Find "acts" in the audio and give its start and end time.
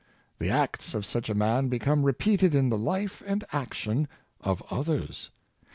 0.49-0.95